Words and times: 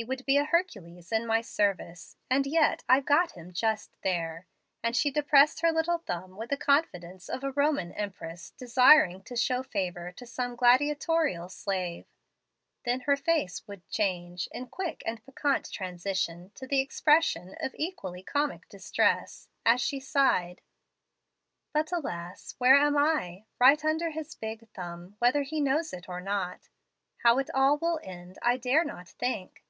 He 0.00 0.04
would 0.04 0.24
be 0.24 0.38
a 0.38 0.46
Hercules 0.46 1.12
in 1.12 1.26
my 1.26 1.42
service, 1.42 2.16
and 2.30 2.46
yet 2.46 2.82
I've 2.88 3.04
got 3.04 3.32
him 3.32 3.52
just 3.52 4.00
there"; 4.00 4.46
and 4.82 4.96
she 4.96 5.10
depressed 5.10 5.60
her 5.60 5.70
little 5.70 5.98
thumb 5.98 6.38
with 6.38 6.48
the 6.48 6.56
confidence 6.56 7.28
of 7.28 7.44
a 7.44 7.50
Roman 7.52 7.92
empress 7.92 8.48
desiring 8.52 9.22
to 9.24 9.36
show 9.36 9.62
favor 9.62 10.10
to 10.12 10.24
some 10.24 10.56
gladiatorial 10.56 11.50
slave. 11.50 12.06
Then 12.86 13.00
her 13.00 13.14
face 13.18 13.68
would 13.68 13.86
change 13.90 14.48
in 14.52 14.68
quick 14.68 15.02
and 15.04 15.22
piquant 15.26 15.70
transition 15.70 16.50
to 16.54 16.66
the 16.66 16.80
expression 16.80 17.54
of 17.60 17.74
equally 17.76 18.22
comic 18.22 18.70
distress, 18.70 19.50
as 19.66 19.82
she 19.82 20.00
sighed, 20.00 20.62
"But, 21.74 21.92
alas! 21.92 22.54
where 22.56 22.76
am 22.78 22.96
I? 22.96 23.44
Right 23.58 23.84
under 23.84 24.08
his 24.12 24.34
big 24.34 24.66
thumb, 24.70 25.16
whether 25.18 25.42
he 25.42 25.60
knows 25.60 25.92
it 25.92 26.08
or 26.08 26.22
not. 26.22 26.70
How 27.18 27.36
it 27.38 27.50
all 27.52 27.76
will 27.76 28.00
end 28.02 28.38
I 28.40 28.56
dare 28.56 28.82
not 28.84 29.06
think." 29.06 29.62